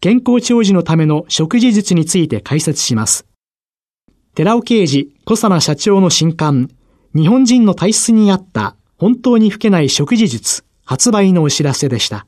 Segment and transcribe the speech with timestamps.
[0.00, 3.26] 健康長寿のための食事術について解説します。
[4.34, 6.70] 寺尾啓治小佐奈社長の新刊、
[7.14, 12.26] 日本人の体質に合った本当に老けない食事術発売のお知らせでした。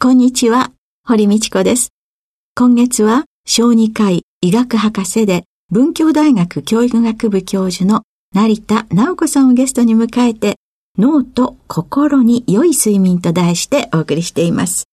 [0.00, 0.70] こんにちは、
[1.04, 1.88] 堀道子です。
[2.54, 10.56] 今月は小児科医医学博士で文教大学教育学部教授の成田直子さんをゲストに迎えて
[10.96, 14.84] 脳と心に良い睡眠と題してお送りしています。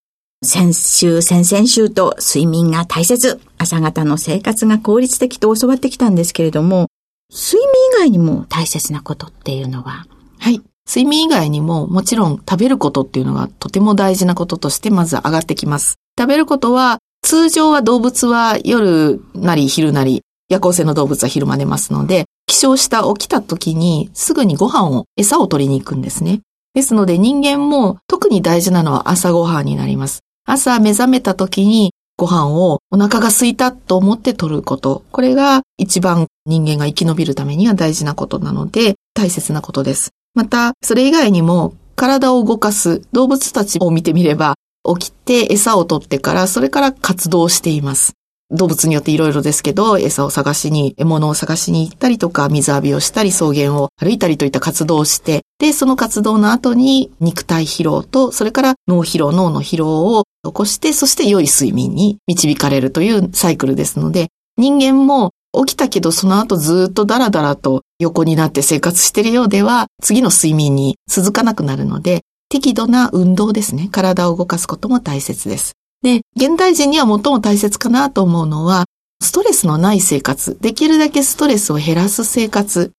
[0.43, 6.87] 先週、先々週と睡眠が大切、朝方の生活が効率的と教わってきたんですけれども、
[7.31, 10.05] 睡眠以外にも大切なことっていうのは？
[10.39, 10.61] はい。
[10.87, 15.95] 睡眠以外にももちろん食べることっていうのがとても大事なこととしてまず上がってきます。
[16.17, 26.41] 食べることは通常は動物は夜なり昼なり夜行性の動物は昼間寝ますので起床した起きた時にすぐにご飯を餌を取りに行くんですね。
[26.75, 30.21] ですので人間も特に大事なのは朝ご飯になります。
[30.45, 35.03] 朝目覚めた時にご飯をお腹が空いたと思って取ること。
[35.11, 40.11] これが一番人間が生き延びるためには大事なことなので大切なことです。
[40.33, 44.55] また、それ以外にも体を動かす動物たちを見てみれば、
[44.99, 48.13] 起きて餌を取ってからそれから活動しています。
[48.51, 65.31] 動物によっていろいろですけど、餌を探しに、獲物を探しに行ったりとか、水浴びをしたり、草原を歩いたりといった活動をして、で、その活動の後に肉体疲労と、それから脳疲労、脳の疲労を起こして、そして良い睡眠に導かれるというサイクルですので、人間も
[65.65, 73.89] 起きたけどその後ずっとダラダラと横になって生活しているようでは、次の睡眠に続かなくなるので、適度な運動ですね。
[73.91, 75.73] 体を動かすことも大切です。
[76.05, 78.85] で、現代人には最も大切かなと思うのは、
[79.23, 80.55] ストレスのない生活。
[80.61, 82.91] できるだけストレスを減らす生活。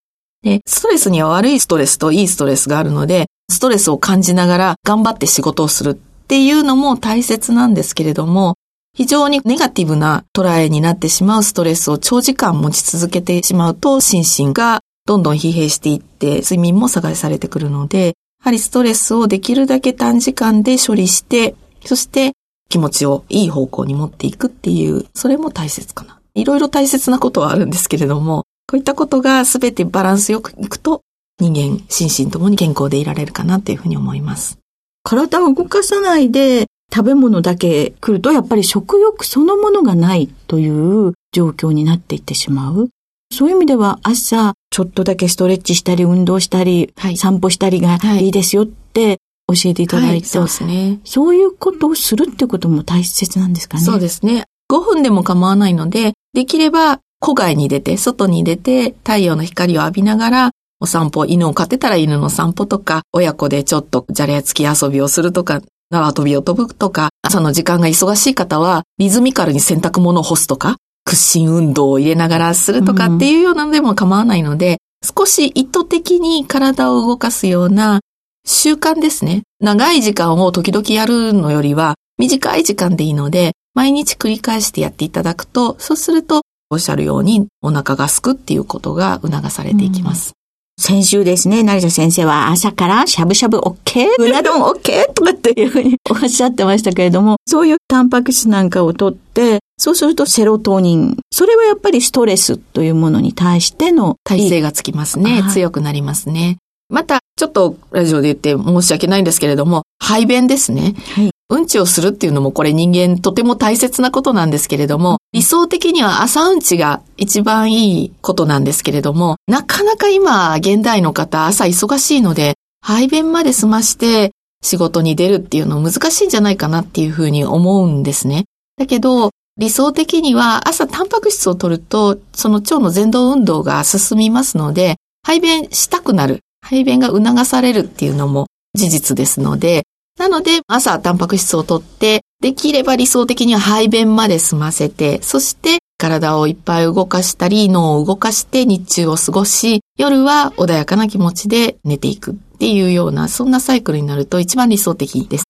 [0.42, 8.56] で、ストレスには悪いストレスといいストレスがあるので、ストレスを感じながら頑張って仕事をするっていうのも大切なんですけれども、
[8.92, 22.32] 非常にネガティブな捉えになってしまうストレスを長時間持ち続けてしまうと、心身がどんどん疲弊していって、睡眠も阻害されてくるので、やはりストレスをできるだけ短時間で処理して、そして
[22.68, 26.18] 気持ちをいい方向に持っていくっていう、それも大切かな。
[26.34, 31.02] いろいろ大切なことはあるんですけれども、こういったことが全てバランスよくいくと、
[31.40, 34.58] 人間、心身ともに健康でいられるかなっていうふうに思います。
[35.02, 42.88] 体を動かさないで食べ物だけ来るとやっぱり食欲そのものがないという状況になっていってしまう。
[43.32, 51.00] そういう意味では朝ちょっとだけストレッチしたり運動したり、はい、散歩したりがいいですよって教えていただいて、はい、そうですね。
[51.04, 53.84] そういうことをするってことも大切なんですかね。
[53.84, 54.44] そうですね。
[54.70, 74.76] 5分でも構わないので、できれば戸外に出て、外に出て太陽の光を浴びながらお散歩、犬を飼ってたら犬の散歩とか、親子でちょっとじゃれやつき遊びをするとか、縄跳びを飛ぶとか、朝の時間が忙しい方は、リズミカルに洗濯物を干すとか、屈伸運動を入れながらするとかっていうようなのでも構わないので、うん、
[75.16, 78.00] 少し意図的に体を動かすような
[78.46, 79.42] 習慣ですね。
[79.60, 90.32] 長い時間を時々やるのよりは、短い時間でいいので、毎日繰り返してやっていただくと、そうすると、おっしゃるようにお腹がすくっていうことが促されていきます。
[90.78, 94.06] 先週ですね、成田先生は朝からしゃぶしゃぶ OK?
[94.18, 95.12] うな丼 OK?
[95.12, 101.16] とかっていうふうに おっしゃってましたけれども、そういうタンパク質なんかをとって、そうするとセロトニン。
[101.32, 105.44] それはやっぱりストレスというものに対しての耐性がつきますね。
[105.52, 106.58] 強くなりますね。
[106.88, 110.94] また、ちょっとラジオで言って申し訳ないんですけれども、排便ですね。
[111.14, 111.30] はい。
[111.48, 128.46] うんちをするっていうのもこれ人間とても大切なことなんですけれども、理想的には朝うんちが一番いいことなんですけれども、なかなか今、現代の方朝忙しいので、排便まで済まして仕事に出るっていうの難しいんじゃないかなっていうふうに思うんですね。
[128.76, 139.84] だけど、理想的には朝タンパク質を取ると、その腸の前動運動が進みますので、排便したくなる、排便が促されるっていうのも事実ですので、
[140.18, 155.44] なので朝タンパク質を取って、できれば理想的には排便まで済ませて、そして体をいっぱい動かしたり、脳を動かして日中を過ごし、夜は穏やかな気持ちで寝ていくっていうような、そんなサイクルになると一番理想的です。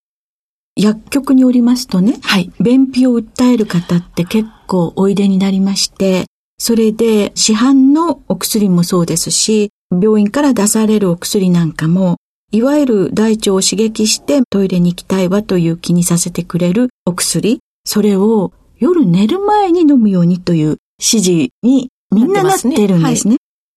[0.76, 2.52] 薬局によりますとね、はい。
[2.60, 6.26] 便秘を訴える方って結構おいでになりまして、
[6.58, 12.16] それで市販のお薬もそうですし、病院から出されるお薬なんかも、
[12.52, 23.36] いわゆる大腸を刺激してトイレに行きたいわという気にさせてくれるお薬、それを夜寝る前に飲むようにという指示にみんななってるんですね。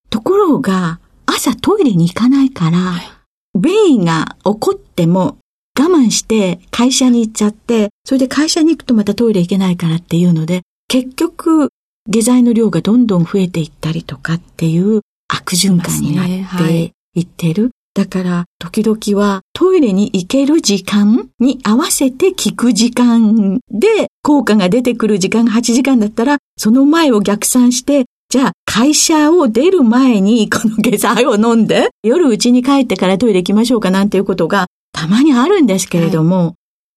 [0.09, 2.79] ところが、朝トイレに行かないから、
[3.59, 5.37] 便意が起こっても
[5.79, 11.69] 我慢して会社に行っちゃって、それで会社に行くとまたトイレ行けないからっていうので、結局、
[12.07, 17.71] 下剤の量がどんどん増えていったりとかっていう悪循環になっていってる。
[17.93, 36.55] だから、時々はトイレに行ける時間に合わせて効く時間で効果が出てくる時間が8時間だったら、その前を逆算して、じゃあ会社を出る前にこの下剤を飲んで、夜家に帰ってからトイレ行きましょうかなんていうことがたまにあるんですけれども、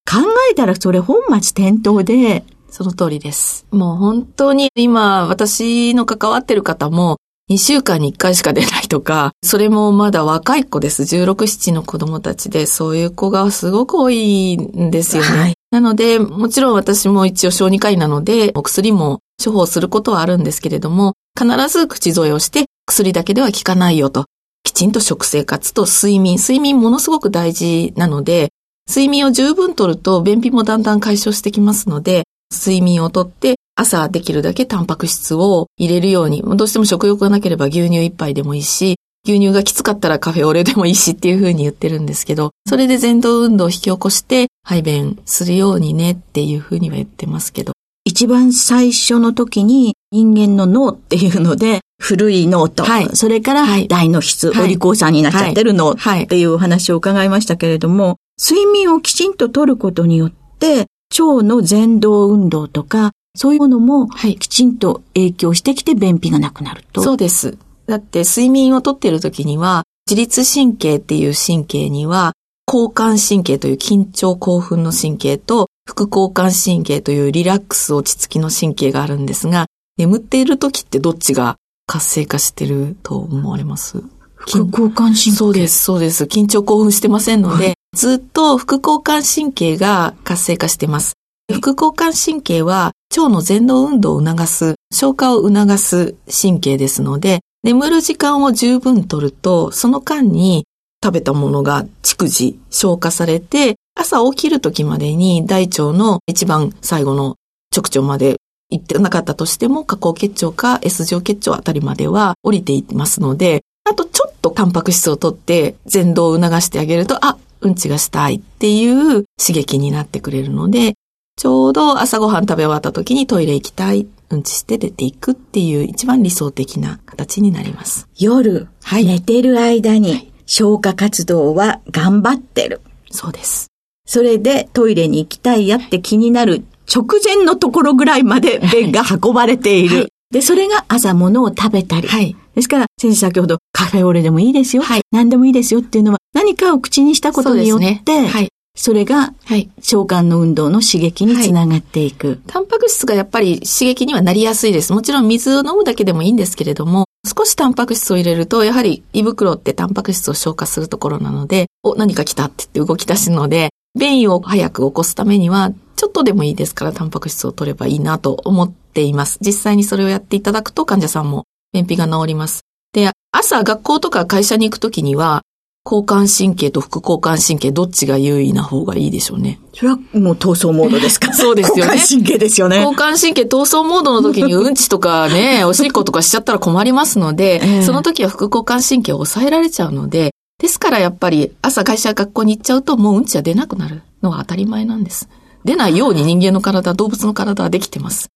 [0.08, 0.19] 考
[0.50, 3.67] えたらそれ本末転倒で、その通りです。
[3.70, 7.19] もう本当に今、私の関わってる方も、
[7.50, 11.02] 2週間に1回しか出ないとか、それもまだ若い子です。
[11.02, 15.28] 16、7の子供たちで、そういう子がすごく多いんですよね。
[15.28, 24.26] はいなので、もちろん私も一応小児科医なので、お薬も処方することはあるんですけれども、必ず口添えをして、薬だけでは効かないよと。
[24.64, 26.36] きちんと食生活と睡眠。
[26.36, 28.50] 睡眠ものすごく大事なので、
[28.86, 47.72] 睡眠を十分とると便秘もだんだん解消してきますので、睡眠をとって朝できるだけタンパク質を入れるように、どうしても食欲がなければ牛乳一杯でもいいし、牛乳がきつかったらカフェオレでもいいしっていう風に言ってるんですけど、それで前動運動を引き起こして排便するようにねっていう風には言ってますけど。
[48.04, 53.08] 一番最初の時に人間の脳っていうので、古い脳と、はい。
[53.14, 53.86] それからはい。
[53.86, 54.64] 大脳質、はい。
[54.64, 56.42] お利口さんになっちゃってる脳はいってい。
[56.44, 60.86] うお話を伺いましたけれども、睡眠をきちんととることによって、
[61.16, 67.02] 腸の前動運動とか、そういうものもはいきちんと影響してきて便秘がなくなると。
[67.02, 67.56] そうです。
[67.87, 72.32] だって睡眠をとっている時には、自律神経っていう神経には、
[72.70, 81.56] 交感神経という緊張興奮の神経と、副交感神経というリラックス落ち着きの神経があるんですが、眠っている時ってどっちが
[81.87, 84.02] 活性化してると思われます？
[84.37, 85.31] 副交感神経。
[85.32, 86.25] そうです、そうです。
[86.25, 91.14] 緊張興奮してませんので、はずっと副交感神経が活性化してます。
[91.50, 100.66] 副交感神経は腸の前動運動を促す、消化を促す神経ですので、眠る時間を十分とると、その間に
[101.02, 107.36] 食べたものが逐次消化されて、朝起きる時までに大腸の一番最後の
[107.74, 108.36] 直腸まで
[108.70, 120.94] 行ってなかったとしても、下行結腸か S 状結腸あたりまでは降りていますので、あとちょっとタンパク質を取って前動を促してあげると、あ、うんちがしたいっていう刺激になってくれるので、
[121.42, 128.08] ちょうど朝ごはん食べ終わった時にトイレ行きたい、うんちして出ていくっていう一番理想的な形になります。
[128.16, 132.80] 夜、はい寝てる間に消化活動は頑張ってる。
[133.10, 133.66] そうです。
[134.06, 139.96] それでトイレに行きたいやって気になる直前のところぐらいまで便が運ばれている。
[139.96, 142.08] はいで、それが朝物を食べたり。
[142.08, 142.34] はい。
[142.54, 144.82] ですから、先生先ほどカフェオレでもいいですよ。
[144.82, 148.48] はい何でもいいですよっていうのは何かを口にしたことによって、ねはい。
[148.75, 149.71] それがはい。
[149.81, 152.41] 召喚の運動の刺激につながっていく。
[152.47, 154.93] タンパク質がやっぱり刺激にはなりやすいです。
[154.93, 169.38] もちろん水を飲むだけでもいいんですけれども、少しタンパク質を入れると、やはり胃袋ってタンパク質を消化するところなので、お、何か来たって言って動き出すので、便意を早く起こすためには、ちょっとでもいいですからタンパク質を取ればいいなと思っています。
[169.41, 172.62] 実際にそれをやっていただくと患者さんも便秘が治ります。
[172.93, 175.43] で、朝学校とか会社に行くときには、
[175.84, 179.58] 交感神経と副交感神経どっちが優位な方がいいでしょうね。
[179.74, 181.32] それはもう闘争モードですか？
[181.34, 182.76] そうですよね交感神経ですよね。
[182.76, 195.28] 交感神経闘争モードの時にうんちとかね、 おしっことかしちゃったら困りますので、ええその時は副交感神経を抑えられちゃうので、ですからやっぱり朝会社学校に行っちゃうともううんちは出なくなるのが当たり前なんです。
[195.64, 198.28] 出ないように人間の体、動物の体はできてます。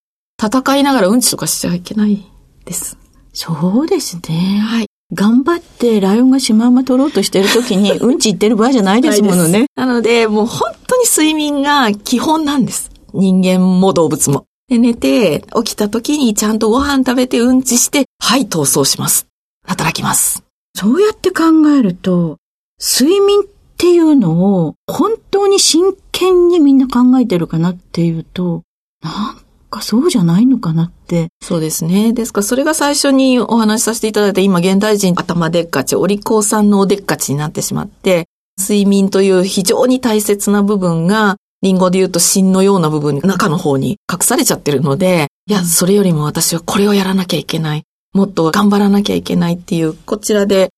[0.42, 2.24] 戦いながらうんちとかしちゃいけない
[2.64, 2.98] です。
[3.32, 4.60] そうですね。
[4.64, 4.86] はい。
[5.12, 9.66] 頑張ってライオンがシマウマ取ろうとしてる時に うんち言ってる場合じゃないですものね。
[9.76, 12.90] なので、もう本当に睡眠が基本なんです。
[13.12, 14.44] 人間も動物も。
[14.68, 19.26] で、寝て、起きた時にちゃんとご飯食べてうんちして、はい、逃走します。
[19.64, 20.42] 働きます。
[20.74, 22.38] そうやって考えると、
[22.80, 23.44] 睡眠っ
[23.78, 28.62] ていうのを本当に真剣にみんな考えてるかなっていうと、
[29.02, 29.38] なん
[29.76, 31.28] かそうじゃないのかなって。
[31.42, 32.12] そうですね。
[32.12, 38.28] ですからそれが最初にお話しさせていただいた今現代人頭でっかち、お利口さんのおでっかちになってしまって、
[38.58, 47.82] 睡眠という非常に大切な部分がリンゴで言うと芯のような部分、中の方に隠されちゃってるので、いや、それよりも私はこれをやらなきゃいけない。
[48.14, 50.70] もっと頑張らなきゃいけないっていう、こちらで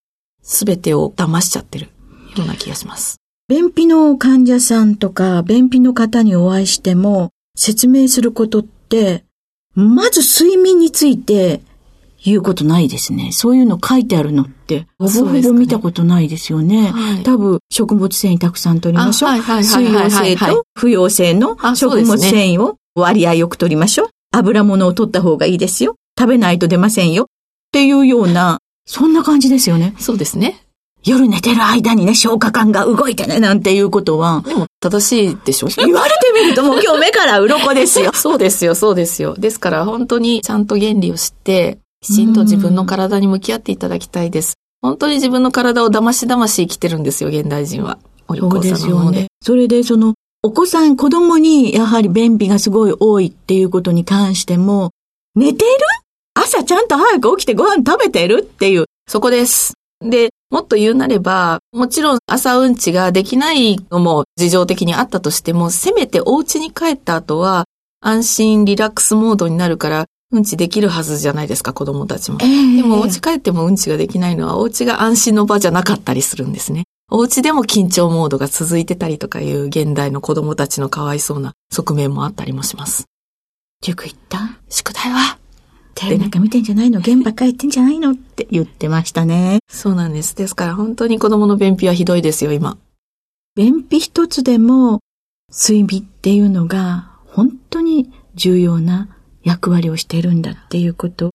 [0.42, 1.88] 全てを騙しちゃってる
[2.36, 3.18] ような気がします。
[3.48, 8.77] 便秘の患者さんとか、便秘の方にお会いしても、説明することって、
[9.74, 11.60] まず睡眠について
[12.24, 13.30] 言うことないですね。
[13.32, 16.90] そういうの書いてあるのって、ほぼほぼ見たことないですよね。
[16.90, 19.30] はい、多分、食物繊維たくさん取りましょう。
[19.62, 24.08] 水溶性と不溶性の食物繊維を割合よく取りましょう。
[24.32, 25.94] 油物を取った方がいいですよ。
[26.18, 27.24] 食べないと出ませんよ。
[27.24, 27.26] っ
[27.70, 29.94] ていうような、そんな感じですよね。
[29.98, 30.60] そうですね。
[31.04, 34.42] 夜寝てる間にね、消化管が動いてね、なんていうことは。
[34.46, 35.68] でも、正しいでしょ？
[35.68, 38.12] 言われてみるともう今日目から鱗ですよ。
[38.14, 39.34] そうですよ、そうですよ。
[39.34, 44.54] ですから本当にちゃんと原理を知って、きちんと自分の体に向き合っていただきたいです。
[44.82, 47.98] 本当に自分の体を騙し騙し生きてるんですよ、現代人は。
[48.28, 49.26] お利口さんので。
[49.42, 54.90] それでその、お子さん、子供にやはり便秘がすごい多いっていうことに関しても、
[55.34, 55.70] 寝てる？
[56.34, 58.42] 朝ちゃんと早く起きてご飯食べてる？
[58.42, 58.84] っていう。
[59.08, 59.72] そこです。
[60.00, 67.64] で、もっと言うなれば、もちろん朝うんちができないのも事情的にあったとしても、せめてお家に帰った後は、
[68.00, 72.38] 安心リラックスモードになるから、うんちできるはずじゃないですか、子供たちも。
[72.42, 76.84] えー、でも、お家帰ってもうんちができないのは、お家が安心の場じゃなかったりするんですね。
[77.10, 83.06] お家でも緊張モードが続いてたりとかいう現代の子供たちのかわいそうな側面もあったりもします。
[83.80, 84.58] 塾行った？
[84.68, 85.37] 宿題は？
[85.98, 87.00] テレビなんか見てんじゃないの？
[87.00, 88.12] 現場帰ってんじゃないの？
[88.12, 89.58] って言ってましたね。
[89.68, 90.36] そうなんです。
[90.36, 92.78] ですから本当に子供の便秘はひどいですよ、今。
[93.56, 95.00] 便秘一つでも、
[95.50, 99.08] 睡眠っていうのが本当に重要な
[99.42, 101.30] 役割をしているんだっていうこと。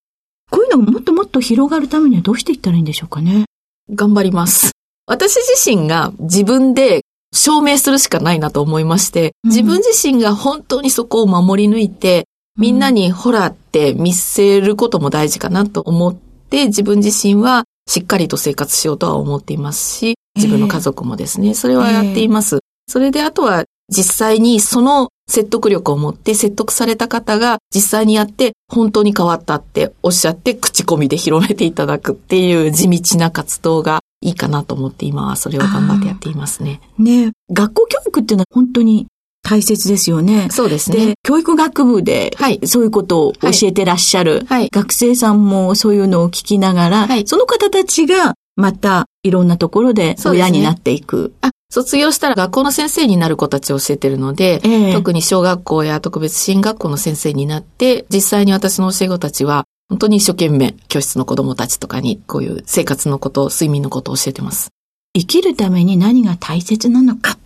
[0.49, 3.43] こういうのがもっともっと広がるためにはどうしていったらいいんでしょうかね？
[3.89, 4.71] 頑張ります。
[5.07, 7.01] 私自身が自分で
[7.33, 22.59] 証明するしかないなと思いまして、自分自身が本当にそこを守り抜いて、みんなにほらって見せることも大事かなと思って、自分自身はしっかりと生活しようとは思っていますし、自分の家族もですね、それはやっています。
[22.87, 36.81] それであとは実際にその説得力を持って説得された方が実際にやって本当に変わったっておっしゃって口コミで広めていただくっていう地道な活動がいいかなと思って今はそれを頑張ってやっていますね。
[36.97, 39.07] ね学校教育っていうのは本当に
[39.43, 40.47] 大切ですよね。
[40.49, 41.07] そうですね。
[41.07, 51.33] で、教育学部で、はい、そういうことを教えてらっしゃる、はい、学生さんもそういうのを聞きながら、はい、その方たちがまたいろんなところで親になっていく。
[51.41, 64.69] あ、卒業したら学校の先生になる子たちを教えてるので、えー、特に小学校や特別進学校の先生になって、実際に私の教え子たちは、本当に一生懸命教室の子供たちとかにこういう生活のこと、睡眠のことを教えてます。
[65.15, 67.37] 生きるために何が大切なのか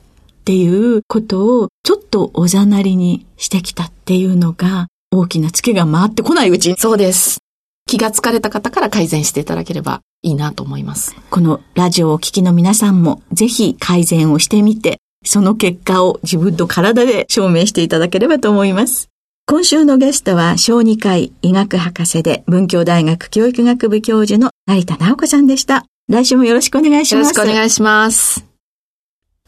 [0.47, 6.77] っていうことをちょっとおざなりにしてきたっていうのが大きなツケが回ってこないうちに。
[6.77, 7.39] そうです。
[7.85, 11.13] 気がつかれた方から改善していただければいいなと思います。
[11.29, 19.09] このラジオをお聞きの皆さんもぜひ改善をしてみて、その結果を自分の体で証明していただければと思います。
[19.47, 25.83] 今週のゲストは小児科医医学博士で文教大学教育学部教授の成田直子さんでした。
[26.07, 27.37] 来週もよろしくお願いします。
[27.37, 28.56] よろしくお願いします。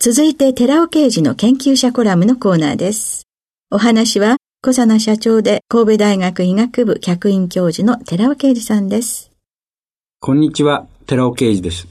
[0.02, 3.24] 続いて、寺尾刑事の研究者コラムのコーナーです。
[3.70, 9.30] お話は、小佐奈社長で神戸大学医学部客員教授の寺尾刑事さんです。
[10.22, 11.86] こんにちは、寺尾刑事です。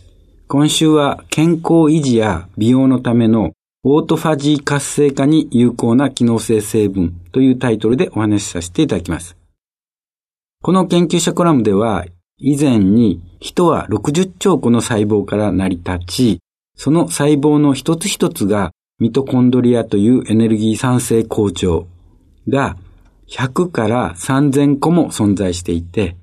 [0.46, 3.52] 今週は健康維持や美容のための
[3.84, 9.36] オートファジー活性化に有効な機能性成分というタイトルでお話しさせていただきます。
[10.62, 12.06] この研究者コラムでは、
[12.38, 16.40] 以前に人は60兆個の細胞から成り立ち、
[16.78, 18.70] その細胞の一つ一つが
[19.00, 21.88] ミトコンドリアというエネルギー産生工場
[22.48, 22.76] が
[23.28, 26.16] 100から3000個も存在していて、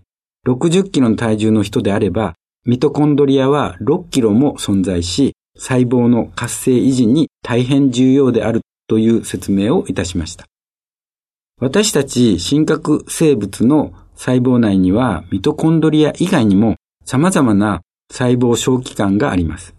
[0.47, 2.35] 60キロの体重の人であれば、
[2.65, 10.45] ミトコンドリアは6キロも存在し、細胞の活性維持に大変重要であるという説明をいたしました。
[11.59, 19.74] 私たち真核生物の細胞内にはミトコンドリア以外にも様々な細胞小器官があります。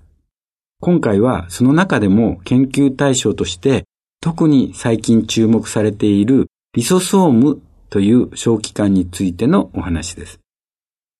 [0.81, 3.85] 今回はその中でも研究対象として
[4.21, 10.41] 特に最近注目されているリソソームという小器官についてのお話です。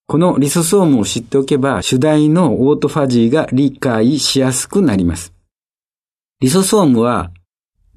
[0.09, 5.33] このリソソームを知っておけば、主題のオートファジーが理解しやすくなります。
[6.39, 7.31] リソソームは、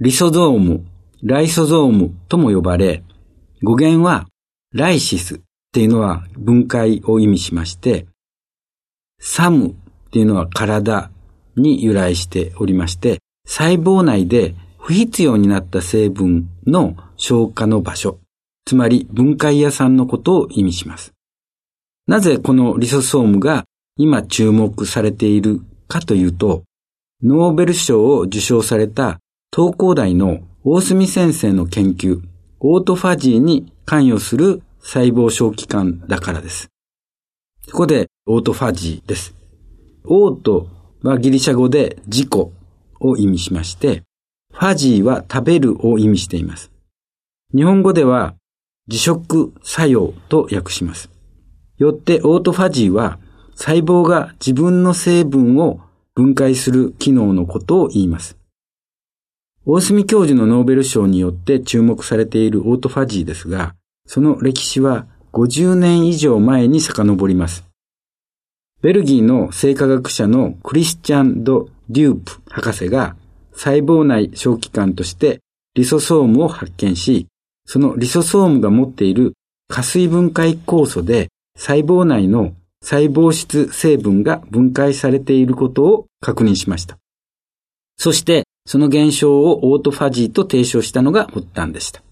[0.01, 0.85] リソゾーム、
[1.23, 3.05] ライソゾームとも呼ばれ、
[3.63, 4.27] 語源は、
[4.73, 5.41] ライシスっ
[5.73, 8.07] ていうのは分解を意味しまして、
[9.21, 9.75] サムっ
[10.11, 11.11] ていうのは体
[11.61, 18.19] に由来しておりまして、細胞内で不必要になった成分の消化の場所、
[18.65, 21.13] つまり分解屋さんのことを意味します。
[22.07, 23.65] なぜこのリソソームが
[23.97, 26.65] 今注目されているかというと、
[27.23, 29.19] ノーベル賞を受賞された
[29.55, 32.21] 東工大の大隅先生の研究、
[32.61, 36.69] オートファジーに関与する細胞小器官だからです。
[37.71, 39.35] ここでオートファジーです。
[40.05, 40.69] オート
[41.03, 42.31] はギリシャ語で自己
[43.01, 44.03] を意味しまして、
[44.53, 46.71] ファジーは食べるを意味しています。
[47.55, 48.35] 日本語では
[48.89, 51.11] 自食作用と訳します。
[51.79, 53.19] よってオートファジーは
[53.55, 55.81] 細胞が自分の成分を
[56.15, 58.37] 分解する機能のことを言います。
[59.65, 63.75] 大隅教授のノーベル賞によって注目されているオートファジーですが、
[64.07, 67.70] その歴史は50年以上前に遡ります。
[68.83, 73.15] ベルギーの生化学者のクリスチャン・ド・デュープ博士が
[73.53, 75.41] 細胞内小器官として
[75.75, 77.27] リソソームを発見し、
[77.67, 79.35] そのリソソームが持っている
[79.69, 86.99] 加水分解酵素で細胞内の細胞質成分が分解されていることを確認しました。
[87.99, 92.03] そして、その現象をオートファジーと提唱したのが発端でした。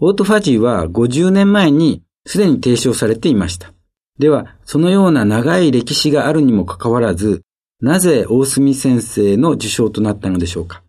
[0.00, 3.72] オートファジーは50年前にすでに提唱されていました。
[4.18, 7.42] では、そのような長い歴史があるにもかかわらず、
[7.80, 10.82] なぜ大隅先生の受賞となったのでしょうか？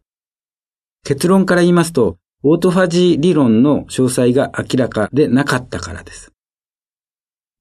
[1.04, 6.32] 結論から言いますと、オートファジー理論の詳細が明らかでなかったからです。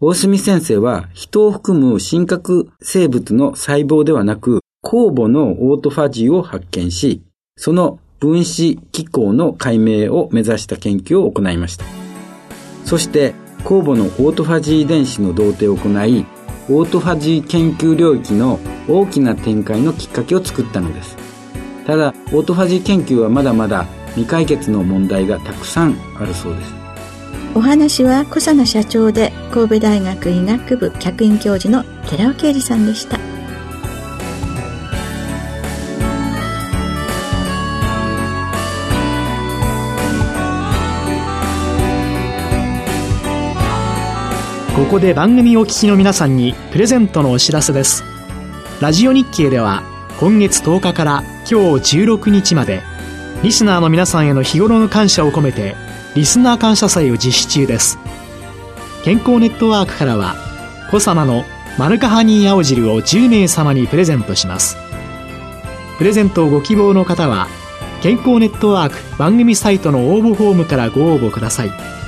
[0.00, 7.22] 大隅先生は人を含む真核生物の細胞ではなく、酵母のオートファジーを発見し、
[7.56, 11.86] その分子機構の解明を目指した研究を行いました。
[12.84, 13.34] そして、
[13.64, 16.27] 酵母のオートファジー遺伝子の同定を行い、
[16.68, 21.16] オートファジー研究領域の大きな展開のきっかけを作ったのです。
[21.87, 26.74] ただ、オートファジー研究はまだまだ未解決の問題がたくさんあるそうです。
[27.55, 33.20] お話は小佐野社長で神戸大学医学部客員教授の寺尾啓二さんでした
[44.84, 48.04] ここで番組お聞きの皆さんにプレゼントのお知らせです。
[48.82, 49.82] ラジオ日経では
[50.20, 52.82] 今月10日から今日16日まで
[53.42, 55.74] リスナーの皆さんへの日頃の感謝を込めて
[56.14, 57.98] リスナー感謝祭を実施中です。
[59.04, 60.36] 健康ネットワークからは
[60.90, 61.44] コサナの
[61.78, 64.76] マヌカハニー青汁を10名様にプレゼントします。
[65.96, 67.48] プレゼントをご希望の方は
[68.02, 72.03] 健康ネットワーク番組サイトの応募フォームからご応募ください。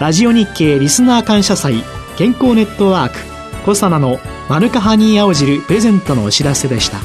[0.00, 1.82] ラジオ日経リスナー感謝祭
[2.16, 3.18] 健康ネットワーク
[3.64, 6.98] コサナのマヌカハニー青汁プレゼントのお知らせでした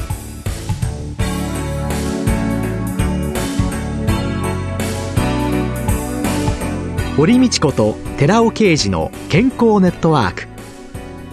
[7.16, 10.46] 堀道子と寺尾啓二の健康ネットワーク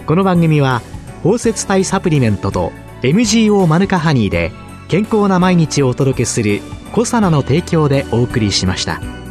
[0.06, 0.82] この番組は
[1.22, 2.72] 包摂体サプリメントと
[3.02, 4.50] MGO マヌカハニーで
[4.88, 6.60] 健康な毎日をお届けする
[6.92, 9.21] コサナの提供でお送りしました。